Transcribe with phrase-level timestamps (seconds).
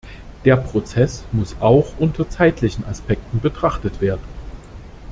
[0.45, 4.23] Der Prozess muss auch unter zeitlichen Aspekten betrachtet werden.